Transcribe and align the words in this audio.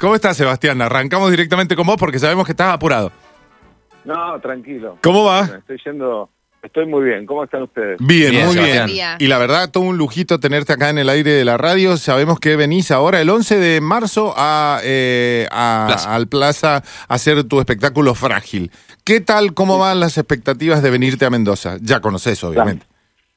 ¿Cómo 0.00 0.14
estás, 0.14 0.36
Sebastián? 0.36 0.80
Arrancamos 0.80 1.28
directamente 1.28 1.74
con 1.74 1.84
vos 1.84 1.96
porque 1.98 2.20
sabemos 2.20 2.46
que 2.46 2.52
estás 2.52 2.72
apurado. 2.72 3.10
No, 4.04 4.38
tranquilo. 4.40 4.96
¿Cómo 5.02 5.24
va? 5.24 5.40
Estoy 5.58 5.76
yendo, 5.84 6.30
estoy 6.62 6.86
muy 6.86 7.02
bien. 7.02 7.26
¿Cómo 7.26 7.42
están 7.42 7.64
ustedes? 7.64 7.96
Bien, 7.98 8.30
Bien, 8.30 8.46
muy 8.46 8.54
Sebastián. 8.54 8.86
bien. 8.86 9.08
Y 9.18 9.26
la 9.26 9.38
verdad, 9.38 9.68
todo 9.72 9.82
un 9.82 9.98
lujito 9.98 10.38
tenerte 10.38 10.72
acá 10.72 10.90
en 10.90 10.98
el 10.98 11.08
aire 11.08 11.32
de 11.32 11.44
la 11.44 11.56
radio. 11.56 11.96
Sabemos 11.96 12.38
que 12.38 12.54
venís 12.54 12.92
ahora 12.92 13.20
el 13.20 13.28
11 13.28 13.58
de 13.58 13.80
marzo 13.80 14.34
a, 14.36 14.78
eh, 14.84 15.48
a- 15.50 15.86
Plaza. 15.88 16.14
al 16.14 16.28
Plaza 16.28 16.76
a 16.76 16.82
hacer 17.08 17.42
tu 17.48 17.58
espectáculo 17.58 18.14
Frágil. 18.14 18.70
¿Qué 19.02 19.20
tal, 19.20 19.52
cómo 19.52 19.78
van 19.78 19.98
las 19.98 20.16
expectativas 20.16 20.80
de 20.80 20.90
venirte 20.92 21.24
a 21.26 21.30
Mendoza? 21.30 21.76
Ya 21.80 21.98
conoces, 21.98 22.44
obviamente. 22.44 22.86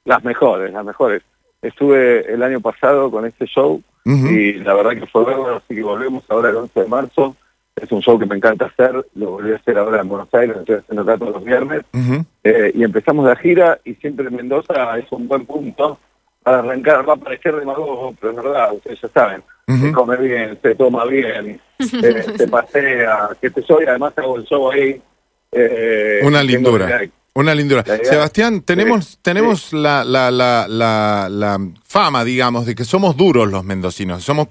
Las 0.06 0.24
mejores, 0.24 0.72
las 0.72 0.86
mejores. 0.86 1.24
Estuve 1.64 2.32
el 2.32 2.44
año 2.44 2.60
pasado 2.62 3.10
con 3.10 3.26
este 3.26 3.48
show 3.48 3.82
Y 4.06 4.54
la 4.56 4.74
verdad 4.74 4.92
que 4.92 5.08
fue 5.08 5.24
bueno, 5.24 5.48
así 5.58 5.76
que 5.76 5.84
volvemos 5.84 6.24
ahora 6.30 6.50
el 6.50 6.56
11 6.56 6.80
de 6.82 6.88
marzo. 6.88 7.36
Es 7.76 7.92
un 7.92 8.02
show 8.02 8.20
que 8.20 8.26
me 8.26 8.36
encanta 8.36 8.66
hacer, 8.66 9.06
lo 9.16 9.32
volví 9.32 9.54
a 9.54 9.56
hacer 9.56 9.78
ahora 9.78 10.02
en 10.02 10.10
Buenos 10.10 10.32
Aires, 10.34 10.56
lo 10.56 10.62
estoy 10.62 10.76
haciendo 10.76 11.02
acá 11.04 11.18
todos 11.18 11.34
los 11.36 11.44
viernes. 11.46 11.82
Eh, 12.44 12.72
y 12.76 12.84
empezamos 12.84 13.26
la 13.26 13.36
gira 13.36 13.80
y 13.86 13.94
siempre 13.96 14.30
Mendoza 14.30 14.98
es 15.00 15.10
un 15.12 15.28
buen 15.28 15.46
punto 15.46 15.98
para 16.44 16.60
arrancar. 16.60 17.08
Va 17.08 17.14
a 17.14 17.18
parecer 17.18 17.56
demagogo, 17.56 18.14
pero 18.20 18.32
es 18.32 18.44
verdad, 18.44 18.74
ustedes 18.74 19.00
ya 19.02 19.08
saben. 19.10 19.44
Se 19.68 19.92
come 19.94 20.18
bien, 20.18 20.60
se 20.62 20.76
toma 20.76 21.06
bien, 21.06 21.62
eh, 21.80 22.24
se 22.36 22.48
pasea, 22.48 23.30
qué 23.40 23.50
sé 23.50 23.64
yo, 23.68 23.82
y 23.82 23.86
además 23.86 24.14
hago 24.18 24.36
el 24.38 24.44
show 24.44 24.70
ahí. 24.70 25.02
eh, 25.54 26.20
Una 26.24 26.40
tengo 26.40 26.52
lindura. 26.52 27.02
Una 27.34 27.56
lindura. 27.56 27.84
Sebastián, 28.04 28.62
tenemos, 28.62 29.06
Sí, 29.06 29.18
tenemos 29.22 29.72
La, 29.72 30.04
la, 30.04 30.30
la, 30.32 30.68
la, 30.68 31.28
la 31.30 31.60
fama, 31.84 32.26
digamos, 32.26 32.66
de 32.66 32.76
que 32.76 32.84
somos 32.84 33.16
duros 33.16 33.50
los 33.50 33.64
mendocinos. 33.64 34.24
Somos 34.24 34.50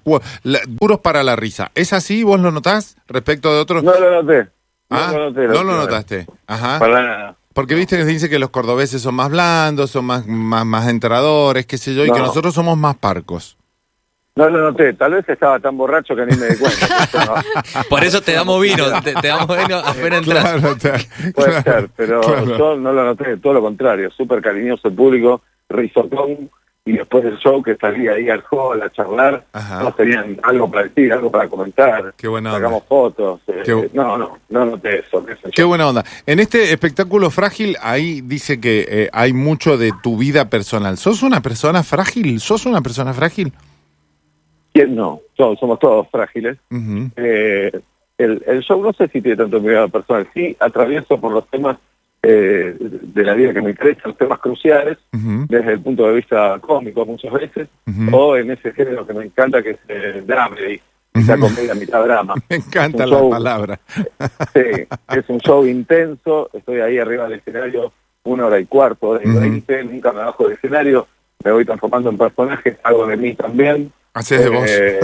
duros 0.66 1.01
para 1.01 1.23
la 1.23 1.37
risa. 1.37 1.70
¿Es 1.75 1.93
así? 1.93 2.23
¿Vos 2.23 2.41
lo 2.41 2.51
notás 2.51 2.97
respecto 3.06 3.53
de 3.53 3.61
otros? 3.61 3.83
No 3.84 3.98
lo 3.98 4.23
noté. 4.23 4.45
No 4.89 4.97
ah, 4.97 5.12
lo 5.12 5.30
noté. 5.30 5.47
no 5.48 5.62
notaste. 5.65 6.27
Ajá. 6.47 6.78
Para 6.78 7.03
nada. 7.03 7.37
Porque 7.53 7.75
viste 7.75 7.97
que 7.97 8.05
se 8.05 8.11
dice 8.11 8.28
que 8.31 8.39
los 8.39 8.50
cordobeses 8.50 9.03
son 9.03 9.17
más 9.17 9.28
blandos, 9.28 9.91
son 9.91 10.05
más, 10.06 10.27
más, 10.27 10.65
más 10.65 10.89
entradores, 10.89 11.67
qué 11.67 11.78
sé 11.78 11.94
yo, 11.94 12.05
y 12.05 12.11
que 12.11 12.19
No. 12.19 12.27
nosotros 12.27 12.55
somos 12.55 12.78
más 12.78 12.97
parcos. 12.97 13.59
No 14.41 14.48
lo 14.50 14.58
noté. 14.70 14.92
Tal 14.94 15.12
vez 15.12 15.28
estaba 15.28 15.58
tan 15.60 15.77
borracho 15.77 16.16
que 16.16 16.24
ni 16.27 16.36
me 16.36 16.46
di 16.48 16.56
cuenta. 16.56 16.86
Eso 17.05 17.24
no- 17.24 17.83
Por 17.88 18.05
eso 18.05 18.20
te 18.22 18.33
damos 18.33 18.60
vino, 18.62 18.84
te, 19.05 19.14
te 19.14 19.28
damos 19.28 19.48
vino 19.48 19.77
apenas 19.78 20.20
entras. 20.20 20.55
Claro, 20.55 20.77
Puede 21.34 21.62
claro, 21.62 21.62
ser, 21.62 21.91
pero 21.97 22.20
claro. 22.22 22.58
yo 22.58 22.77
no 22.77 22.92
lo 22.92 23.05
noté. 23.05 23.36
Todo 23.36 23.52
lo 23.55 23.60
contrario. 23.62 24.10
Súper 24.10 24.41
cariñoso 24.41 24.88
el 24.88 24.94
público, 24.94 25.42
risotón. 25.69 26.50
Y 26.86 26.92
después 26.92 27.22
del 27.22 27.36
show 27.36 27.62
que 27.62 27.77
salí 27.77 28.08
ahí 28.08 28.30
al 28.30 28.42
hall 28.50 28.82
a 28.82 28.91
charlar, 28.91 29.44
Ajá. 29.52 29.80
todos 29.80 29.97
tenían 29.97 30.41
algo 30.42 30.70
para 30.70 30.84
decir, 30.84 31.12
algo 31.12 31.30
para 31.30 31.47
comentar. 31.47 32.14
Qué 32.16 32.27
buena 32.27 32.54
onda. 32.54 32.58
Sacamos 32.66 32.84
fotos. 32.88 33.41
eh, 33.48 33.62
Qué 33.66 33.91
no, 33.92 34.16
no, 34.16 34.38
no 34.48 34.64
noté 34.64 35.00
eso. 35.00 35.25
qué 35.25 35.34
sé 35.34 35.41
yo. 35.44 35.50
Qué 35.54 35.62
buena 35.62 35.86
onda. 35.86 36.02
En 36.27 36.41
este 36.41 36.72
espectáculo 36.72 37.30
frágil, 37.30 37.77
ahí 37.82 38.22
dice 38.22 38.58
que 38.60 38.86
eh, 38.88 39.10
hay 39.12 39.34
mucho 39.34 39.77
de 39.77 39.92
tu 40.02 40.16
vida 40.16 40.48
personal. 40.48 40.97
¿Sos 40.97 41.22
una 41.22 41.42
persona 41.42 41.82
frágil? 41.82 42.41
¿Sos 42.41 42.64
una 42.64 42.80
persona 42.80 43.12
frágil? 43.12 43.52
¿Quién 44.72 44.94
no? 44.94 45.20
Todos, 45.36 45.58
somos 45.58 45.78
todos 45.78 46.08
frágiles. 46.10 46.58
Eh, 47.16 47.72
el, 48.18 48.42
el 48.46 48.60
show 48.62 48.82
no 48.82 48.92
sé 48.92 49.08
si 49.08 49.20
tiene 49.20 49.36
tanto 49.36 49.60
vida 49.60 49.88
personal, 49.88 50.28
sí 50.34 50.56
atravieso 50.60 51.18
por 51.20 51.32
los 51.32 51.46
temas 51.48 51.78
eh, 52.22 52.76
de 52.78 53.24
la 53.24 53.32
vida 53.34 53.54
que 53.54 53.62
me 53.62 53.70
interesan, 53.70 54.02
los 54.10 54.18
temas 54.18 54.38
cruciales, 54.41 54.98
desde 55.10 55.72
el 55.72 55.80
punto 55.80 56.06
de 56.06 56.14
vista 56.14 56.58
cómico 56.60 57.06
muchas 57.06 57.32
veces, 57.32 57.68
o 58.12 58.36
en 58.36 58.50
ese 58.50 58.72
género 58.72 59.06
que 59.06 59.14
me 59.14 59.24
encanta 59.24 59.62
que 59.62 59.70
es 59.70 59.78
el 59.88 60.26
dramedy, 60.26 60.80
esa 61.14 61.38
comedia 61.38 61.74
mitad 61.74 62.04
drama. 62.04 62.34
Me 62.50 62.56
encanta 62.56 63.04
la 63.06 63.16
show- 63.16 63.30
palabra. 63.30 63.80
Sí, 64.54 64.86
es 65.16 65.28
un 65.28 65.38
show 65.41 65.66
intenso, 65.66 66.50
estoy 66.52 66.80
ahí 66.80 66.98
arriba 66.98 67.24
del 67.28 67.38
escenario 67.41 67.92
una 68.24 68.46
hora 68.46 68.60
y 68.60 68.66
cuarto, 68.66 69.12
Ujú. 69.12 69.41
veinte, 69.41 69.82
nunca 69.82 70.12
me 70.12 70.19
bajo 70.20 70.44
del 70.44 70.53
escenario, 70.53 71.06
me 71.42 71.53
voy 71.53 71.64
transformando 71.64 72.10
en 72.10 72.19
personajes, 72.19 72.76
algo 72.84 73.06
de 73.06 73.16
mí 73.16 73.34
también. 73.34 73.91
Haces 74.15 74.43
de 74.44 74.48
vos. 74.50 74.65
Eh, 74.69 75.00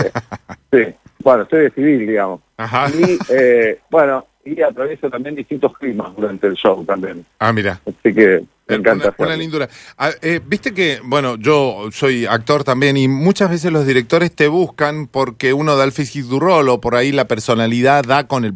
sí, 0.73 0.95
bueno, 1.23 1.43
estoy 1.45 1.61
de 1.65 1.71
civil, 1.71 2.07
digamos. 2.07 2.41
Ajá. 2.57 2.89
Y 2.91 3.19
eh, 3.29 3.79
bueno, 3.91 4.27
y 4.45 4.61
atravieso 4.63 5.11
también 5.11 5.35
distintos 5.35 5.77
climas 5.79 6.15
durante 6.17 6.47
el 6.47 6.55
show 6.55 6.85
también. 6.85 7.25
Ah, 7.39 7.53
mira. 7.53 7.81
Así 7.87 8.15
que 8.15 8.45
me 8.69 8.75
Eh, 8.75 8.79
encanta 8.79 9.15
Una, 9.19 9.29
una 9.29 9.37
lindura. 9.37 9.69
Ah, 9.99 10.11
eh, 10.23 10.41
Viste 10.45 10.73
que, 10.73 11.01
bueno, 11.05 11.37
yo 11.37 11.89
soy 11.93 12.27
actor 12.27 12.65
también 12.65 12.97
y 12.97 13.09
muchas 13.09 13.51
veces 13.51 13.73
los 13.73 13.87
directores 13.87 14.35
te 14.35 14.49
buscan 14.49 15.07
porque 15.07 15.53
uno 15.53 15.77
da 15.77 15.85
el 15.85 15.93
physique 15.93 16.29
du 16.29 16.41
rol 16.41 16.69
o 16.69 16.81
por 16.81 16.95
ahí 16.97 17.13
la 17.13 17.27
personalidad 17.29 18.05
da 18.05 18.27
con 18.27 18.45
el 18.45 18.55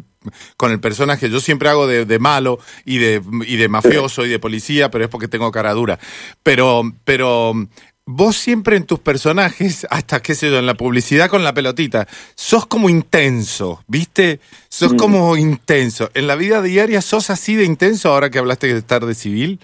con 0.55 0.71
el 0.71 0.79
personaje. 0.79 1.31
Yo 1.31 1.39
siempre 1.39 1.67
hago 1.67 1.87
de, 1.87 2.05
de 2.05 2.19
malo 2.19 2.59
y 2.85 2.99
de, 2.99 3.23
y 3.47 3.57
de 3.57 3.67
mafioso 3.69 4.23
y 4.23 4.29
de 4.29 4.37
policía, 4.37 4.91
pero 4.91 5.03
es 5.05 5.09
porque 5.09 5.27
tengo 5.27 5.51
cara 5.51 5.73
dura. 5.73 5.97
Pero, 6.43 6.83
pero 7.03 7.53
vos 8.13 8.35
siempre 8.35 8.75
en 8.77 8.85
tus 8.85 8.99
personajes, 8.99 9.87
hasta 9.89 10.21
qué 10.21 10.35
sé 10.35 10.49
yo, 10.51 10.59
en 10.59 10.65
la 10.65 10.75
publicidad 10.75 11.29
con 11.29 11.43
la 11.43 11.53
pelotita, 11.53 12.07
sos 12.35 12.65
como 12.65 12.89
intenso, 12.89 13.83
¿viste? 13.87 14.39
Sos 14.69 14.93
Mm. 14.93 14.97
como 14.97 15.37
intenso. 15.37 16.09
En 16.13 16.27
la 16.27 16.35
vida 16.35 16.61
diaria 16.61 17.01
sos 17.01 17.29
así 17.29 17.55
de 17.55 17.65
intenso 17.65 18.09
ahora 18.09 18.29
que 18.29 18.39
hablaste 18.39 18.67
de 18.67 18.79
estar 18.79 19.05
de 19.05 19.13
civil. 19.13 19.59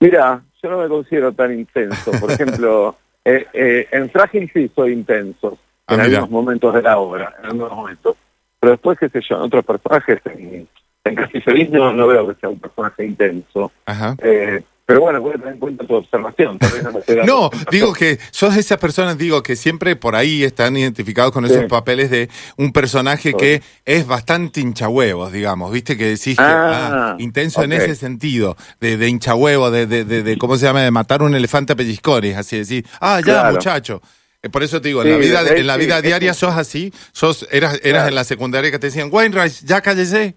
Mira, 0.00 0.42
yo 0.62 0.70
no 0.70 0.78
me 0.78 0.88
considero 0.88 1.32
tan 1.32 1.52
intenso. 1.58 2.10
Por 2.20 2.30
ejemplo, 2.32 2.96
eh, 3.24 3.46
eh, 3.52 3.88
en 3.92 4.10
Frágil 4.10 4.50
sí 4.52 4.70
soy 4.74 4.92
intenso, 4.92 5.58
Ah, 5.86 5.94
en 5.94 6.00
algunos 6.02 6.30
momentos 6.30 6.74
de 6.74 6.82
la 6.82 6.98
obra, 6.98 7.34
en 7.40 7.46
algunos 7.46 7.72
momentos. 7.72 8.16
Pero 8.60 8.70
después, 8.72 8.96
qué 8.98 9.08
sé 9.08 9.20
yo, 9.28 9.36
en 9.36 9.42
otros 9.42 9.64
personajes, 9.64 10.20
en, 10.26 10.68
en 11.04 11.14
Casi 11.16 11.40
Feliz 11.40 11.68
no, 11.70 11.92
no 11.92 12.06
veo 12.06 12.28
que 12.28 12.40
sea 12.40 12.48
un 12.48 12.60
personaje 12.60 13.04
intenso. 13.04 13.72
Ajá. 13.86 14.14
Eh, 14.22 14.62
pero 14.84 15.00
bueno, 15.00 15.20
voy 15.20 15.30
a 15.30 15.34
tener 15.38 15.54
en 15.54 15.58
cuenta 15.60 15.86
tu 15.86 15.94
observación. 15.94 16.58
no, 17.24 17.50
digo 17.70 17.92
que 17.92 18.18
sos 18.30 18.54
de 18.54 18.60
esas 18.60 18.78
personas, 18.78 19.16
digo, 19.16 19.42
que 19.42 19.56
siempre 19.56 19.96
por 19.96 20.16
ahí 20.16 20.42
están 20.44 20.76
identificados 20.76 21.32
con 21.32 21.44
esos 21.44 21.64
papeles 21.66 22.10
de 22.10 22.28
un 22.56 22.72
personaje 22.72 23.32
que 23.34 23.62
es 23.84 24.06
bastante 24.06 24.60
hinchahuevos, 24.60 25.32
digamos, 25.32 25.70
viste 25.72 25.96
que 25.96 26.06
decís 26.06 26.36
que 26.36 26.42
Ah, 26.44 27.12
ah, 27.12 27.16
intenso 27.18 27.62
en 27.62 27.72
ese 27.72 27.94
sentido, 27.94 28.56
de, 28.80 28.96
de 28.96 29.08
hinchahuevo, 29.08 29.70
de, 29.70 29.86
de, 29.86 30.04
de, 30.04 30.22
de, 30.22 30.36
¿cómo 30.38 30.56
se 30.56 30.66
llama? 30.66 30.82
De 30.82 30.90
matar 30.90 31.22
un 31.22 31.34
elefante 31.34 31.72
a 31.72 31.76
pellizcones, 31.76 32.36
así 32.36 32.58
decir, 32.58 32.86
ah, 33.00 33.18
ya, 33.20 33.24
Claro. 33.24 33.52
muchacho. 33.54 34.02
Eh, 34.42 34.48
Por 34.50 34.62
eso 34.64 34.80
te 34.80 34.88
digo, 34.88 35.02
en 35.02 35.10
la 35.10 35.16
vida, 35.18 35.42
en 35.56 35.66
la 35.68 35.76
vida 35.76 36.02
diaria 36.02 36.34
sos 36.34 36.56
así, 36.56 36.92
sos, 37.12 37.46
eras, 37.52 37.74
eras 37.74 37.82
Claro. 37.82 38.08
en 38.08 38.14
la 38.16 38.24
secundaria 38.24 38.70
que 38.72 38.78
te 38.80 38.88
decían, 38.88 39.08
Wainwright, 39.12 39.52
ya 39.64 39.80
cállese. 39.80 40.34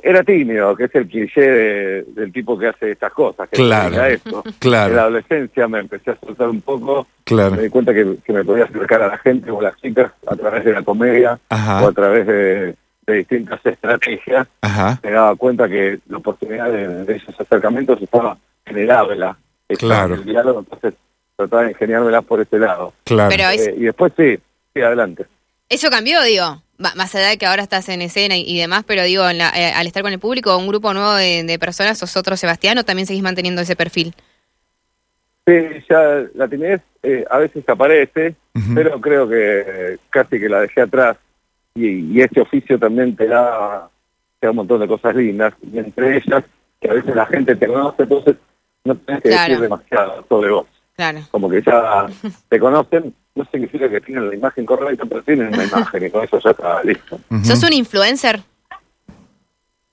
Era 0.00 0.22
tímido, 0.22 0.76
que 0.76 0.84
es 0.84 0.94
el 0.94 1.08
cliché 1.08 1.40
de- 1.40 2.02
del 2.14 2.32
tipo 2.32 2.56
que 2.56 2.68
hace 2.68 2.92
estas 2.92 3.12
cosas. 3.12 3.48
Que 3.48 3.56
Claro. 3.56 4.04
esto. 4.04 4.44
Claro. 4.60 4.90
En 4.90 4.96
la 4.96 5.02
adolescencia 5.02 5.66
me 5.66 5.80
empecé 5.80 6.12
a 6.12 6.18
soltar 6.24 6.48
un 6.48 6.60
poco, 6.60 7.06
Claro. 7.24 7.56
me 7.56 7.62
di 7.62 7.68
cuenta 7.68 7.92
que, 7.92 8.16
que 8.24 8.32
me 8.32 8.44
podía 8.44 8.64
acercar 8.64 9.02
a 9.02 9.08
la 9.08 9.18
gente 9.18 9.50
o 9.50 9.58
a 9.58 9.64
las 9.64 9.76
chicas 9.80 10.12
a 10.26 10.36
través 10.36 10.64
de 10.64 10.72
la 10.72 10.82
comedia 10.82 11.38
Ajá. 11.48 11.84
o 11.84 11.88
a 11.88 11.92
través 11.92 12.26
de, 12.28 12.74
de 13.06 13.14
distintas 13.14 13.58
estrategias. 13.66 14.46
Ajá. 14.60 15.00
Me 15.02 15.10
daba 15.10 15.34
cuenta 15.34 15.68
que 15.68 15.98
la 16.08 16.18
oportunidad 16.18 16.70
de, 16.70 17.04
de 17.04 17.16
esos 17.16 17.38
acercamientos 17.40 18.00
estaba 18.00 18.38
Claro. 19.78 20.14
en 20.14 20.20
el 20.20 20.24
diálogo, 20.26 20.60
entonces 20.60 20.94
trataba 21.36 21.64
de 21.64 21.70
ingeniármelas 21.72 22.24
por 22.24 22.40
ese 22.40 22.58
lado. 22.58 22.92
Claro. 23.04 23.30
Pero 23.30 23.48
es- 23.50 23.68
Eh, 23.68 23.74
y 23.76 23.80
después 23.84 24.12
sí, 24.16 24.38
sí, 24.74 24.80
adelante. 24.80 25.26
Eso 25.68 25.90
cambió, 25.90 26.22
digo, 26.22 26.62
más 26.78 27.14
allá 27.14 27.28
de 27.28 27.38
que 27.38 27.46
ahora 27.46 27.62
estás 27.62 27.88
en 27.88 28.02
escena 28.02 28.36
y, 28.36 28.42
y 28.46 28.58
demás, 28.58 28.84
pero 28.86 29.02
digo, 29.02 29.28
en 29.28 29.38
la- 29.38 29.50
eh, 29.54 29.72
al 29.74 29.86
estar 29.86 30.02
con 30.02 30.12
el 30.12 30.18
público, 30.20 30.56
un 30.56 30.68
grupo 30.68 30.94
nuevo 30.94 31.12
de, 31.14 31.42
de 31.44 31.58
personas, 31.58 31.98
¿sos 31.98 32.16
otro 32.16 32.36
Sebastián 32.36 32.78
o 32.78 32.84
también 32.84 33.06
seguís 33.06 33.22
manteniendo 33.22 33.60
ese 33.62 33.74
perfil? 33.76 34.14
Sí, 35.46 35.54
ya 35.88 36.24
la 36.34 36.46
timidez 36.46 36.82
eh, 37.02 37.24
a 37.30 37.38
veces 37.38 37.68
aparece, 37.68 38.34
pero 38.74 39.00
creo 39.00 39.28
que 39.28 39.64
eh, 39.66 39.98
casi 40.10 40.38
que 40.38 40.48
la 40.48 40.60
dejé 40.60 40.82
atrás 40.82 41.16
y, 41.74 42.16
y 42.16 42.20
este 42.20 42.40
oficio 42.40 42.78
también 42.78 43.16
te 43.16 43.26
da, 43.26 43.88
te 44.38 44.46
da 44.46 44.50
un 44.50 44.56
montón 44.56 44.80
de 44.80 44.88
cosas 44.88 45.14
lindas, 45.16 45.54
y 45.72 45.78
entre 45.78 46.18
ellas 46.18 46.44
que 46.80 46.90
a 46.90 46.94
veces 46.94 47.14
la 47.14 47.26
gente 47.26 47.56
te 47.56 47.66
conoce, 47.66 48.02
entonces 48.02 48.36
no 48.84 48.94
tenés 48.96 49.22
que 49.22 49.28
Claro. 49.30 49.54
decir 49.54 49.62
demasiado 49.62 50.26
sobre 50.28 50.50
vos. 50.50 50.66
Claro. 50.98 51.20
Como 51.30 51.48
que 51.48 51.62
ya 51.62 52.06
te 52.48 52.58
conocen, 52.58 53.14
no 53.36 53.44
significa 53.52 53.88
que 53.88 54.00
tienen 54.00 54.28
la 54.28 54.34
imagen 54.34 54.66
correcta, 54.66 55.04
pero 55.08 55.22
tienen 55.22 55.54
una 55.54 55.64
imagen 55.64 56.04
y 56.06 56.10
con 56.10 56.24
eso 56.24 56.40
ya 56.40 56.50
está 56.50 56.82
listo. 56.82 57.20
¿Sos 57.44 57.62
un 57.62 57.72
influencer? 57.72 58.40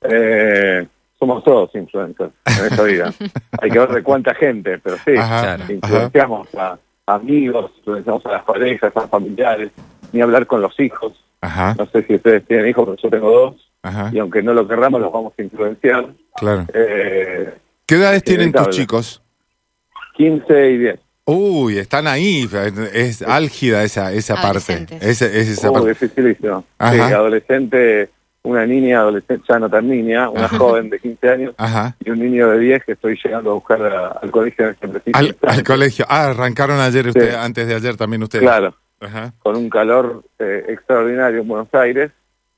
Eh, 0.02 0.88
somos 1.19 1.44
todos 1.44 1.75
influencers 1.75 2.31
en 2.46 2.66
esta 2.66 2.84
vida. 2.84 3.13
Hay 3.62 3.69
que 3.69 3.78
ver 3.78 3.90
de 3.90 4.02
cuánta 4.02 4.34
gente, 4.34 4.80
pero 4.80 4.98
sí, 5.06 5.16
Ajá, 5.16 5.60
influenciamos 5.69 6.48
a 6.56 6.80
amigos, 7.06 7.72
influenciamos 7.78 8.25
a 8.25 8.31
las 8.31 8.44
parejas, 8.44 8.92
a 8.96 9.01
los 9.01 9.10
familiares, 9.12 9.69
ni 10.12 10.22
hablar 10.22 10.48
con 10.48 10.60
los 10.60 10.80
hijos. 10.80 11.13
Ajá. 11.42 11.75
No 11.78 11.86
sé 11.86 12.01
si 12.01 12.16
ustedes 12.16 12.48
tienen 12.48 12.68
hijos, 12.68 12.84
pero 12.84 12.98
yo 12.98 13.10
tengo 13.12 13.31
dos, 13.31 13.72
Ajá. 13.84 14.10
y 14.12 14.18
aunque 14.18 14.42
no 14.42 14.56
lo 14.56 14.68
querramos, 14.68 15.00
los 15.00 15.13
vamos 15.13 15.34
a 15.38 15.42
influenciar. 15.44 16.08
Claro. 16.36 16.66
Eh, 16.74 17.54
¿Qué 17.86 17.96
edades 17.96 18.24
tienen 18.24 18.51
tus 18.51 18.69
chicos? 18.69 19.22
15 20.15 20.71
y 20.71 20.77
10. 20.77 21.00
Uy, 21.27 21.79
están 21.79 22.06
ahí, 22.07 22.47
es 22.94 23.21
álgida 23.23 23.83
esa, 23.83 24.12
esa 24.13 24.35
parte. 24.35 24.85
Es, 25.01 25.21
es 25.23 25.47
esa 25.50 25.71
parte. 25.71 25.89
dificilísimo. 25.89 26.63
Sí, 26.79 27.00
adolescente, 27.00 28.09
una 28.44 28.65
niña, 28.67 29.00
adolescente, 29.00 29.44
ya 29.50 29.57
no 29.57 29.67
tan 29.67 29.89
niña, 29.89 30.29
una 30.29 30.45
Ajá. 30.45 30.57
joven 30.59 30.91
de 30.91 31.00
15 31.00 31.29
años 31.29 31.56
Ajá. 31.57 31.95
y 32.06 32.12
un 32.12 32.19
niño 32.19 32.50
de 32.51 32.59
10 32.59 32.83
que 32.85 32.91
estoy 32.91 33.17
llegando 33.23 33.50
a 33.51 33.53
buscar 33.56 33.81
a- 33.81 34.07
al 34.21 34.29
colegio 34.29 34.65
en 34.65 34.71
este 34.73 34.88
preciso 34.88 35.17
Al, 35.41 35.63
colegio. 35.63 36.06
Ah, 36.07 36.25
arrancaron 36.29 36.79
ayer 36.79 37.07
usted, 37.07 37.31
Sí. 37.31 37.35
antes 37.39 37.67
de 37.67 37.73
ayer 37.75 37.95
también 37.97 38.21
ustedes. 38.21 38.44
Claro, 38.44 38.75
Ajá. 39.00 39.33
con 39.39 39.56
un 39.56 39.67
calor 39.69 40.23
eh, 40.38 40.65
extraordinario 40.69 41.41
en 41.41 41.47
Buenos 41.47 41.73
Aires. 41.73 42.12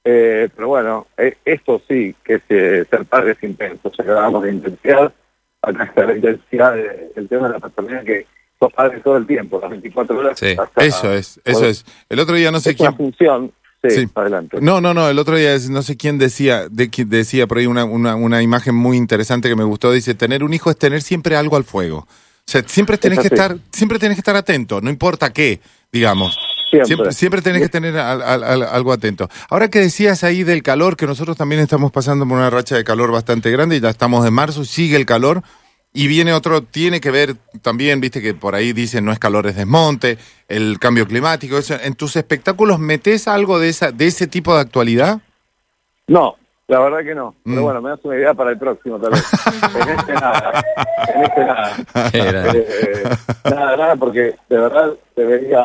Eh, 0.03 0.49
pero 0.55 0.67
bueno, 0.69 1.07
eh, 1.17 1.35
esto 1.45 1.81
sí, 1.87 2.13
que 2.23 2.35
es 2.35 2.41
eh, 2.49 2.85
ser 2.89 3.05
padre 3.05 3.31
es 3.31 3.43
intenso. 3.43 3.91
Ya 3.97 4.03
que 4.03 4.09
hablábamos 4.09 4.43
de 4.43 4.51
intensidad, 4.51 5.13
acá 5.61 5.83
está 5.85 6.05
la 6.05 6.15
intensidad 6.15 6.73
de- 6.75 7.11
del 7.15 7.27
tema 7.27 7.47
de 7.47 7.53
la 7.53 7.59
paternidad 7.59 8.03
que 8.03 8.25
sos 8.59 8.71
padre 8.73 8.99
todo 9.01 9.17
el 9.17 9.27
tiempo, 9.27 9.59
las 9.61 9.69
24 9.69 10.17
horas. 10.17 10.39
Sí. 10.39 10.55
hasta- 10.57 10.83
Eso 10.85 11.13
es, 11.13 11.39
eso 11.45 11.65
es. 11.65 11.85
El 12.09 12.19
otro 12.19 12.35
día 12.35 12.51
no 12.51 12.59
sé 12.59 12.71
es 12.71 12.79
una 12.79 12.89
quién. 12.89 12.97
función. 12.97 13.51
Sí, 13.83 13.91
Sí. 13.91 14.09
adelante. 14.15 14.57
No, 14.59 14.81
no, 14.81 14.95
no, 14.95 15.07
el 15.07 15.19
otro 15.19 15.35
día 15.37 15.55
no 15.69 15.83
sé 15.83 15.95
quién 15.97 16.17
decía, 16.17 16.67
de, 16.67 16.89
decía 17.05 17.45
por 17.45 17.59
ahí 17.59 17.67
una, 17.67 17.85
una, 17.85 18.15
una 18.15 18.41
imagen 18.41 18.73
muy 18.73 18.97
interesante 18.97 19.49
que 19.49 19.55
me 19.55 19.63
gustó, 19.63 19.91
dice, 19.91 20.15
tener 20.15 20.43
un 20.43 20.51
hijo 20.53 20.71
es 20.71 20.77
tener 20.77 21.03
siempre 21.03 21.35
algo 21.35 21.55
al 21.57 21.63
fuego. 21.63 21.99
O 21.99 22.07
sea, 22.49 22.63
siempre 22.65 22.97
tenés 22.97 23.19
que 23.19 23.27
estar, 23.27 23.55
siempre 23.71 23.99
tenés 23.99 24.15
que 24.15 24.21
estar 24.21 24.35
atento, 24.35 24.81
no 24.81 24.89
importa 24.89 25.31
qué, 25.31 25.59
digamos. 25.91 26.35
Siempre. 26.69 26.85
Siempre, 26.87 27.11
siempre 27.13 27.41
tenés 27.41 27.61
que 27.61 27.69
tener 27.69 27.97
al- 27.97 28.21
al- 28.21 28.43
al- 28.43 28.63
algo 28.63 28.91
atento. 28.91 29.29
Ahora 29.49 29.69
que 29.69 29.79
decías 29.79 30.23
ahí 30.23 30.43
del 30.43 30.63
calor, 30.63 30.97
que 30.97 31.05
nosotros 31.07 31.37
también 31.37 31.61
estamos 31.61 31.91
pasando 31.91 32.27
por 32.27 32.37
una 32.37 32.49
racha 32.49 32.75
de 32.75 32.83
calor 32.83 33.11
bastante 33.11 33.49
grande 33.51 33.77
y 33.77 33.79
ya 33.79 33.89
estamos 33.89 34.25
en 34.27 34.33
marzo, 34.33 34.65
sigue 34.65 34.97
el 34.97 35.05
calor 35.05 35.43
y 35.93 36.07
viene 36.07 36.33
otro, 36.33 36.61
tiene 36.61 36.99
que 36.99 37.09
ver 37.09 37.35
también, 37.61 38.01
viste 38.01 38.21
que 38.21 38.33
por 38.33 38.53
ahí 38.53 38.73
dicen 38.73 39.05
no 39.05 39.13
es 39.13 39.19
calor, 39.19 39.47
es 39.47 39.55
desmonte, 39.55 40.17
el 40.49 40.77
cambio 40.79 41.07
climático, 41.07 41.57
eso. 41.57 41.75
¿En 41.81 41.95
tus 41.95 42.17
espectáculos 42.17 42.79
metes 42.79 43.27
algo 43.29 43.59
de 43.59 43.69
esa, 43.69 43.91
de 43.93 44.07
ese 44.07 44.27
tipo 44.27 44.53
de 44.53 44.61
actualidad? 44.61 45.19
No, 46.07 46.35
la 46.67 46.79
verdad 46.81 46.99
que 46.99 47.15
no. 47.15 47.33
Mm. 47.45 47.49
Pero 47.51 47.61
bueno, 47.63 47.81
me 47.81 47.89
das 47.91 47.99
una 48.03 48.15
idea 48.17 48.33
para 48.33 48.51
el 48.51 48.59
próximo, 48.59 48.99
tal 48.99 49.11
vez. 49.11 49.23
en 49.87 49.89
este 49.97 50.13
nada. 50.13 50.63
En 51.15 51.23
este 51.23 51.45
nada. 51.45 51.77
Era. 52.13 52.51
Eh, 52.53 53.03
nada, 53.45 53.77
nada, 53.77 53.95
porque 53.95 54.35
de 54.49 54.57
verdad 54.57 54.91
debería, 55.15 55.63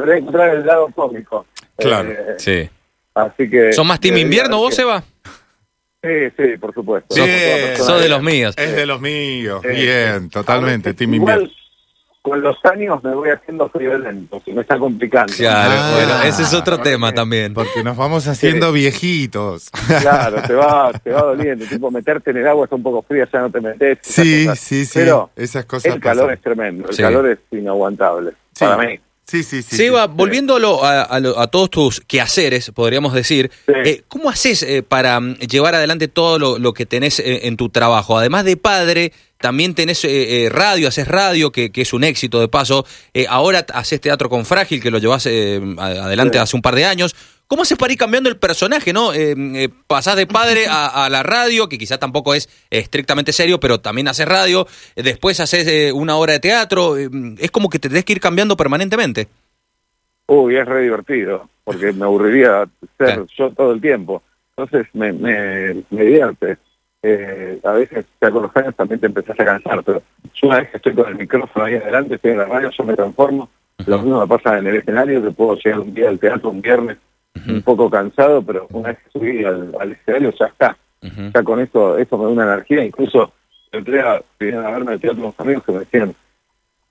debería 0.00 0.16
encontrar 0.20 0.54
el 0.56 0.66
lado 0.66 0.88
cómico. 0.94 1.46
Claro, 1.76 2.10
Eh, 2.10 2.34
Sí. 2.38 2.70
Así 3.14 3.50
que. 3.50 3.72
¿Son 3.72 3.86
más 3.86 3.98
team 4.00 4.16
invierno 4.18 4.58
vos, 4.58 4.70
que- 4.70 4.76
Seba? 4.76 5.02
Sí, 6.02 6.08
sí, 6.36 6.56
por 6.58 6.72
supuesto. 6.72 7.12
Sí, 7.14 7.20
persona 7.22 7.76
Sos 7.76 8.02
de 8.02 8.08
los 8.08 8.22
míos. 8.22 8.54
Es 8.56 8.76
de 8.76 8.86
los 8.86 9.00
míos, 9.00 9.60
Sí. 9.62 9.68
bien, 9.70 10.30
totalmente, 10.30 10.90
ver, 10.90 10.96
Team 10.96 11.14
igual, 11.14 11.40
Invierno. 11.40 11.56
con 12.22 12.40
los 12.40 12.56
años 12.66 13.02
me 13.02 13.12
voy 13.14 13.30
haciendo 13.30 13.68
friolento, 13.70 14.40
se 14.44 14.52
me 14.52 14.60
está 14.60 14.78
complicando. 14.78 15.32
Claro, 15.36 15.72
Ah. 15.74 15.92
bueno, 15.96 16.22
ese 16.22 16.42
es 16.44 16.54
otro 16.54 16.78
tema 16.78 17.12
también. 17.12 17.52
Porque 17.52 17.82
nos 17.82 17.96
vamos 17.96 18.28
haciendo 18.28 18.70
viejitos. 18.70 19.70
Claro, 20.00 20.40
te 20.46 20.54
va, 20.54 20.92
te 21.02 21.10
va 21.10 21.22
doliendo. 21.22 21.64
Tipo, 21.66 21.90
meterte 21.90 22.30
en 22.30 22.36
el 22.36 22.46
agua 22.46 22.64
está 22.64 22.76
un 22.76 22.82
poco 22.84 23.02
fría, 23.02 23.28
ya 23.32 23.40
no 23.40 23.50
te 23.50 23.60
metes. 23.60 23.98
Sí, 24.02 24.46
sí, 24.54 24.84
sí. 24.86 24.92
Pero 25.00 25.30
esas 25.34 25.64
cosas 25.64 25.92
el 25.94 26.00
calor 26.00 26.32
es 26.32 26.40
tremendo, 26.40 26.88
el 26.88 26.94
Sí. 26.94 27.02
calor 27.02 27.28
es 27.28 27.38
inaguantable. 27.50 28.30
Sí. 28.54 28.64
Para 28.64 28.76
mí. 28.86 29.00
Sí, 29.28 29.42
sí, 29.42 29.62
sí. 29.62 29.76
Seba, 29.76 30.06
sí. 30.06 30.12
volviéndolo 30.14 30.82
a, 30.84 31.02
a 31.14 31.46
todos 31.48 31.68
tus 31.68 32.00
quehaceres, 32.00 32.70
podríamos 32.74 33.12
decir, 33.12 33.50
Sí. 33.66 33.72
eh, 33.84 34.02
¿cómo 34.08 34.30
haces 34.30 34.62
eh, 34.62 34.82
para 34.82 35.20
mm, 35.20 35.34
llevar 35.40 35.74
adelante 35.74 36.08
todo 36.08 36.38
lo, 36.38 36.58
lo 36.58 36.72
que 36.72 36.86
tenés 36.86 37.18
eh, 37.20 37.40
en 37.46 37.56
tu 37.58 37.68
trabajo? 37.68 38.16
Además 38.16 38.44
de 38.46 38.56
padre, 38.56 39.12
también 39.38 39.74
tenés 39.74 40.02
eh, 40.04 40.48
radio, 40.50 40.88
haces 40.88 41.06
radio, 41.06 41.52
que, 41.52 41.70
que 41.70 41.82
es 41.82 41.92
un 41.92 42.04
éxito 42.04 42.40
de 42.40 42.48
paso. 42.48 42.86
Ahora 43.28 43.66
haces 43.74 44.00
teatro 44.00 44.30
con 44.30 44.46
Frágil, 44.46 44.82
que 44.82 44.90
lo 44.90 44.98
llevas 44.98 45.26
eh, 45.26 45.60
adelante 45.78 46.38
hace 46.38 46.56
un 46.56 46.62
par 46.62 46.74
de 46.74 46.86
años. 46.86 47.14
¿Cómo 47.48 47.62
haces 47.62 47.78
para 47.78 47.92
ir 47.92 47.98
cambiando 47.98 48.28
el 48.28 48.36
personaje, 48.36 48.92
no? 48.92 49.14
Eh, 49.14 49.34
eh, 49.38 49.68
pasás 49.86 50.16
de 50.16 50.26
padre 50.26 50.66
a, 50.68 51.06
a 51.06 51.08
la 51.08 51.22
radio, 51.22 51.66
que 51.68 51.78
quizá 51.78 51.96
tampoco 51.98 52.34
es 52.34 52.48
estrictamente 52.70 53.32
serio, 53.32 53.58
pero 53.58 53.80
también 53.80 54.06
haces 54.06 54.28
radio. 54.28 54.66
Eh, 54.94 55.02
después 55.02 55.40
haces 55.40 55.66
eh, 55.66 55.90
una 55.92 56.16
obra 56.16 56.34
de 56.34 56.40
teatro. 56.40 56.96
es 56.98 57.50
como 57.50 57.70
que 57.70 57.78
te 57.78 57.88
tenés 57.88 58.04
que 58.04 58.12
ir 58.12 58.20
cambiando 58.20 58.54
permanentemente. 58.56 59.28
Uy, 60.26 60.56
es 60.56 60.66
re 60.66 60.82
divertido, 60.82 61.48
porque 61.64 61.90
me 61.92 62.04
aburriría 62.04 62.66
ser 62.98 63.06
Claro. 63.06 63.26
yo 63.34 63.50
todo 63.52 63.72
el 63.72 63.80
tiempo. 63.80 64.22
Entonces 64.54 64.86
me, 64.92 65.12
me, 65.14 65.84
me 65.88 66.04
divierte. 66.04 66.58
Eh, 67.02 67.60
a 67.64 67.72
veces 67.72 68.04
ya 68.20 68.30
con 68.30 68.42
los 68.42 68.56
años 68.56 68.74
también 68.76 69.00
te 69.00 69.06
empezás 69.06 69.40
a 69.40 69.44
cansar, 69.46 69.82
pero 69.84 70.02
yo 70.34 70.48
una 70.48 70.58
vez 70.58 70.70
que 70.70 70.76
estoy 70.76 70.94
con 70.94 71.08
el 71.08 71.14
micrófono 71.14 71.64
ahí 71.64 71.76
adelante, 71.76 72.16
estoy 72.16 72.32
en 72.32 72.38
la 72.38 72.44
radio, 72.44 72.70
yo 72.76 72.84
me 72.84 72.94
transformo. 72.94 73.48
Lo 73.86 73.98
mismo 74.02 74.20
me 74.20 74.26
pasa 74.26 74.58
en 74.58 74.66
el 74.66 74.76
escenario, 74.76 75.22
que 75.22 75.30
puedo 75.30 75.54
llegar 75.56 75.80
un 75.80 75.94
día 75.94 76.08
al 76.08 76.18
teatro, 76.18 76.50
un 76.50 76.60
viernes, 76.60 76.98
un 77.46 77.62
poco 77.62 77.88
cansado, 77.90 78.42
pero 78.42 78.66
una 78.72 78.88
vez 78.90 78.98
que 78.98 79.10
subí 79.18 79.44
al, 79.44 79.74
al 79.78 79.92
escenario 79.92 80.32
ya 80.38 80.46
está. 80.46 80.76
Ya 81.00 81.42
con 81.44 81.60
eso, 81.60 81.96
eso 81.98 82.18
me 82.18 82.24
da 82.24 82.30
una 82.30 82.44
energía. 82.54 82.84
Incluso 82.84 83.32
entré 83.70 84.00
a, 84.00 84.20
vinieron 84.40 84.66
a 84.66 84.70
verme 84.70 84.92
al 84.92 85.00
teatro 85.00 85.20
unos 85.22 85.38
amigos 85.38 85.62
que 85.64 85.72
me 85.72 85.78
decían, 85.80 86.14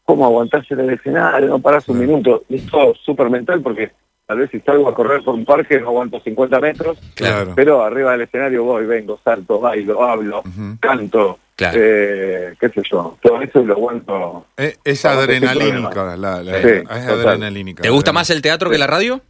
¿cómo 0.05 0.25
aguantás 0.25 0.69
en 0.71 0.79
el 0.79 0.91
escenario? 0.91 1.49
No 1.49 1.59
parás 1.59 1.87
un 1.89 1.99
minuto. 1.99 2.43
Y 2.49 2.55
es 2.55 2.65
todo 2.67 2.93
súper 2.95 3.29
mental 3.29 3.61
porque 3.61 3.91
tal 4.25 4.39
vez 4.39 4.49
si 4.51 4.59
salgo 4.61 4.87
a 4.89 4.93
correr 4.93 5.23
por 5.23 5.33
un 5.35 5.45
parque 5.45 5.79
no 5.79 5.87
aguanto 5.87 6.19
50 6.21 6.59
metros, 6.59 6.97
Claro. 7.15 7.53
pero 7.55 7.83
arriba 7.83 8.11
del 8.11 8.21
escenario 8.21 8.63
voy, 8.63 8.85
vengo, 8.85 9.19
salto, 9.23 9.59
bailo, 9.59 10.01
hablo, 10.03 10.43
canto, 10.79 11.39
Claro. 11.55 11.77
eh, 11.81 12.53
qué 12.59 12.69
sé 12.69 12.81
yo. 12.89 13.17
Todo 13.21 13.41
eso 13.41 13.63
lo 13.63 13.73
aguanto. 13.73 14.45
Eh, 14.57 14.75
es 14.83 15.01
tener 15.01 15.17
adrenalínica. 15.17 16.15
La, 16.17 16.41
la- 16.43 16.61
Sí, 16.61 16.67
es 16.67 16.83
total. 16.83 17.27
adrenalínica. 17.27 17.81
¿Te 17.83 17.89
gusta 17.89 18.13
más 18.13 18.29
el 18.29 18.41
teatro 18.41 18.69
que 18.69 18.77
la 18.77 18.87
radio? 18.87 19.21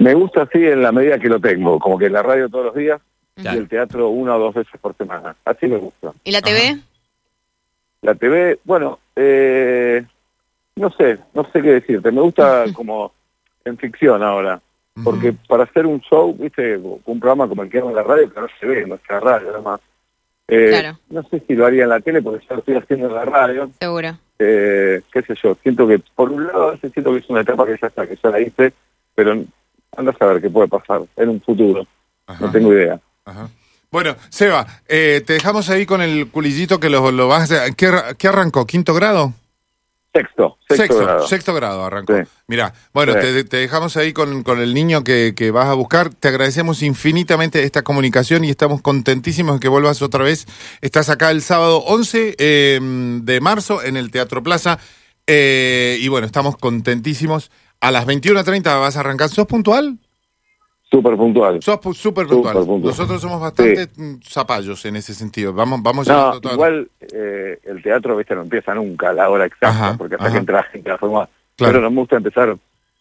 Me 0.00 0.14
gusta 0.14 0.42
así 0.42 0.64
en 0.64 0.82
la 0.82 0.92
medida 0.92 1.18
que 1.18 1.28
lo 1.28 1.40
tengo, 1.40 1.78
como 1.78 1.98
que 1.98 2.06
en 2.06 2.12
la 2.12 2.22
radio 2.22 2.48
todos 2.48 2.66
los 2.66 2.74
días 2.74 3.00
Claro. 3.34 3.56
y 3.56 3.60
el 3.60 3.68
teatro 3.68 4.08
una 4.08 4.36
o 4.36 4.38
dos 4.40 4.54
veces 4.54 4.80
por 4.80 4.96
semana. 4.96 5.36
Así 5.44 5.66
me 5.68 5.76
gusta. 5.76 6.12
¿Y 6.24 6.32
la 6.32 6.42
TV? 6.42 6.76
La 8.02 8.14
TV, 8.16 8.58
bueno, 8.64 8.98
eh, 9.14 10.04
no 10.76 10.90
sé, 10.90 11.18
no 11.34 11.44
sé 11.52 11.62
qué 11.62 11.72
decirte. 11.74 12.10
Me 12.10 12.20
gusta 12.20 12.64
como 12.74 13.12
en 13.64 13.76
ficción 13.78 14.22
ahora. 14.22 14.60
Porque 15.04 15.32
para 15.46 15.62
hacer 15.62 15.86
un 15.86 16.00
show, 16.00 16.34
viste, 16.36 16.76
un 16.76 17.20
programa 17.20 17.46
como 17.48 17.62
el 17.62 17.70
que 17.70 17.78
hago 17.78 17.90
en 17.90 17.94
la 17.94 18.02
radio, 18.02 18.32
que 18.32 18.40
no 18.40 18.48
se 18.58 18.66
ve, 18.66 18.84
no 18.84 18.96
es 18.96 19.00
la 19.08 19.20
radio, 19.20 19.50
además. 19.54 19.80
Eh, 20.48 20.66
Claro. 20.70 20.98
No 21.10 21.22
sé 21.28 21.40
si 21.46 21.54
lo 21.54 21.66
haría 21.66 21.84
en 21.84 21.90
la 21.90 22.00
tele, 22.00 22.20
porque 22.20 22.44
ya 22.44 22.54
lo 22.54 22.58
estoy 22.60 22.74
haciendo 22.74 23.06
en 23.06 23.14
la 23.14 23.24
radio. 23.24 23.70
Seguro. 23.78 24.18
Eh, 24.40 25.00
qué 25.12 25.22
sé 25.22 25.34
yo, 25.40 25.56
siento 25.62 25.86
que, 25.86 26.00
por 26.16 26.32
un 26.32 26.48
lado, 26.48 26.76
siento 26.78 27.12
que 27.12 27.18
es 27.18 27.30
una 27.30 27.42
etapa 27.42 27.64
que 27.66 27.76
ya 27.80 27.86
está, 27.86 28.08
que 28.08 28.16
ya 28.20 28.30
la 28.30 28.40
hice, 28.40 28.72
pero 29.14 29.44
anda 29.96 30.12
a 30.12 30.16
saber 30.18 30.40
qué 30.40 30.50
puede 30.50 30.68
pasar 30.68 31.02
en 31.16 31.28
un 31.28 31.40
futuro. 31.40 31.86
Ajá. 32.26 32.46
No 32.46 32.52
tengo 32.52 32.72
idea. 32.72 33.00
Ajá. 33.24 33.48
Bueno, 33.90 34.16
Seba, 34.28 34.66
eh, 34.86 35.22
te 35.26 35.32
dejamos 35.34 35.70
ahí 35.70 35.86
con 35.86 36.02
el 36.02 36.28
culillito 36.30 36.78
que 36.78 36.90
lo, 36.90 37.10
lo 37.10 37.26
vas 37.28 37.40
a 37.40 37.44
hacer. 37.44 37.74
¿Qué, 37.74 37.90
qué 38.18 38.28
arrancó? 38.28 38.66
¿Quinto 38.66 38.92
grado? 38.94 39.32
Sexto, 40.12 40.58
sexto, 40.68 40.98
grado. 40.98 41.26
sexto 41.28 41.54
grado 41.54 41.84
arrancó. 41.84 42.16
Sí. 42.16 42.22
Mira, 42.48 42.72
bueno, 42.92 43.12
Sí. 43.12 43.18
te, 43.20 43.44
te 43.44 43.56
dejamos 43.58 43.96
ahí 43.96 44.12
con, 44.12 44.42
con 44.42 44.58
el 44.58 44.74
niño 44.74 45.04
que, 45.04 45.32
que 45.36 45.50
vas 45.50 45.66
a 45.68 45.74
buscar. 45.74 46.10
Te 46.12 46.28
agradecemos 46.28 46.82
infinitamente 46.82 47.62
esta 47.62 47.82
comunicación 47.82 48.44
y 48.44 48.50
estamos 48.50 48.82
contentísimos 48.82 49.56
de 49.56 49.60
que 49.60 49.68
vuelvas 49.68 50.02
otra 50.02 50.24
vez. 50.24 50.46
Estás 50.80 51.08
acá 51.08 51.30
el 51.30 51.40
sábado 51.42 51.78
11 51.86 52.34
eh, 52.38 52.80
de 53.22 53.40
marzo 53.40 53.82
en 53.82 53.96
el 53.96 54.10
Teatro 54.10 54.42
Plaza. 54.42 54.78
Eh, 55.26 55.98
y 56.00 56.08
bueno, 56.08 56.26
estamos 56.26 56.56
contentísimos. 56.56 57.50
A 57.80 57.90
las 57.90 58.06
21.30 58.06 58.80
vas 58.80 58.96
a 58.96 59.00
arrancar. 59.00 59.28
¿Sos 59.28 59.46
puntual? 59.46 59.98
Súper 60.90 61.16
puntual. 61.16 61.62
Sos 61.62 61.76
pu- 61.80 61.94
súper 61.94 62.26
puntual. 62.26 62.54
Puntual. 62.64 62.80
Nosotros 62.82 63.20
somos 63.20 63.40
bastante 63.40 63.88
mm, 63.94 64.20
zapallos 64.26 64.84
en 64.86 64.96
ese 64.96 65.14
sentido. 65.14 65.52
Vamos, 65.52 65.82
vamos 65.82 66.08
No, 66.08 66.40
todo- 66.40 66.54
igual 66.54 66.90
eh, 67.12 67.58
el 67.64 67.82
teatro, 67.82 68.16
viste, 68.16 68.34
no 68.34 68.42
empieza 68.42 68.74
nunca 68.74 69.10
a 69.10 69.12
la 69.12 69.28
hora 69.28 69.44
exacta, 69.44 69.68
Ajá, 69.68 69.96
porque 69.98 70.14
hasta 70.14 70.24
ajá. 70.26 70.32
que 70.34 70.38
entra 70.40 70.56
la 70.56 70.62
gente 70.64 70.88
a 70.88 70.92
la 70.94 70.98
forma. 70.98 71.28
Claro. 71.56 71.72
Pero 71.74 71.80
no 71.82 71.90
me 71.90 72.00
gusta 72.00 72.16
empezar 72.16 72.56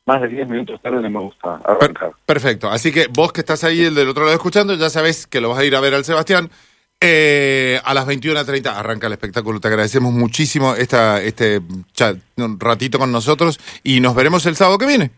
más 0.06 0.22
de 0.22 0.28
10 0.28 0.48
minutos 0.50 0.82
tarde, 0.82 1.02
no 1.02 1.10
me 1.10 1.20
gusta 1.20 1.60
Per- 1.60 1.76
arrancar. 1.76 2.12
perfecto. 2.26 2.70
Así 2.70 2.92
que 2.92 3.08
vos 3.08 3.32
que 3.32 3.42
estás 3.42 3.64
ahí, 3.64 3.86
el 3.86 3.96
del 3.96 4.10
otro 4.10 4.24
lado 4.26 4.36
escuchando, 4.36 4.74
ya 4.76 4.90
sabés 4.90 5.26
que 5.26 5.40
lo 5.42 5.50
vas 5.50 5.60
a 5.60 5.66
ir 5.66 5.76
a 5.76 5.80
ver 5.80 5.94
al 5.94 6.04
Sebastián. 6.06 6.50
Eh, 7.00 7.80
a 7.84 7.94
las 7.94 8.08
21.30 8.08 8.74
arranca 8.76 9.08
el 9.08 9.14
espectáculo. 9.14 9.60
Te 9.60 9.68
agradecemos 9.68 10.12
muchísimo 10.14 10.74
esta, 10.76 11.22
este 11.22 11.62
chat, 11.94 12.18
un 12.38 12.60
ratito 12.60 12.98
con 12.98 13.12
nosotros 13.12 13.60
y 13.84 14.00
nos 14.00 14.16
veremos 14.16 14.46
el 14.48 14.56
sábado 14.56 14.78
que 14.80 14.88
viene. 14.88 15.12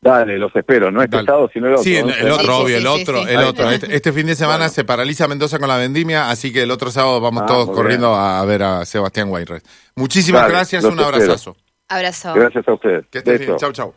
Dale, 0.00 0.36
los 0.38 0.54
espero, 0.54 0.90
no 0.90 1.02
este 1.02 1.16
Dale. 1.16 1.26
sábado, 1.26 1.50
sino 1.52 1.66
el 1.66 1.72
otro. 1.72 1.82
Sí, 1.84 1.96
el 1.96 2.30
otro, 2.30 2.44
Sí, 2.44 2.62
obvio, 2.62 2.66
sí, 2.66 2.74
el 2.74 2.82
sí, 2.82 3.02
otro, 3.02 3.22
sí. 3.24 3.28
el 3.30 3.38
otro. 3.38 3.70
Este, 3.70 3.96
este 3.96 4.12
fin 4.12 4.26
de 4.26 4.34
semana 4.34 4.58
Bueno. 4.58 4.72
se 4.72 4.84
paraliza 4.84 5.26
Mendoza 5.26 5.58
con 5.58 5.66
la 5.68 5.78
vendimia, 5.78 6.28
así 6.30 6.52
que 6.52 6.62
el 6.62 6.70
otro 6.70 6.90
sábado 6.90 7.20
vamos 7.22 7.44
Ah, 7.44 7.46
todos 7.46 7.70
corriendo 7.70 8.10
bien. 8.10 8.20
a 8.22 8.44
ver 8.44 8.62
a 8.62 8.84
Sebastián 8.84 9.30
Weinreich. 9.30 9.64
Muchísimas 9.96 10.42
Dale, 10.42 10.52
gracias, 10.54 10.84
un 10.84 10.90
espero. 10.90 11.06
abrazazo. 11.08 11.56
Abrazo. 11.88 12.34
Gracias 12.34 12.68
a 12.68 12.72
ustedes. 12.74 13.06
Que 13.10 13.18
estés 13.18 13.40
bien. 13.40 13.56
Chau, 13.56 13.72
chau. 13.72 13.94